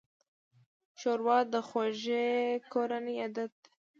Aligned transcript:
ښوروا 0.99 1.39
د 1.53 1.55
خوږې 1.67 2.27
کورنۍ 2.73 3.15
عادت 3.21 3.51
ده. 3.63 3.69